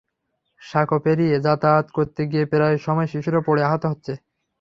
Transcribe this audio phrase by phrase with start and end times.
[0.61, 4.13] সাঁকো পেরিয়ে যাতায়াত করতে গিয়ে প্রায় সময় শিশুরা পড়ে আহত হচ্ছে।